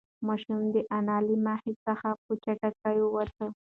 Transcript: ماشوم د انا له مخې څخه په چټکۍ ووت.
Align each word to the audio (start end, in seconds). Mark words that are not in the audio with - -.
ماشوم 0.27 0.61
د 0.73 0.77
انا 0.97 1.17
له 1.27 1.35
مخې 1.47 1.73
څخه 1.85 2.09
په 2.23 2.31
چټکۍ 2.43 2.97
ووت. 3.01 3.35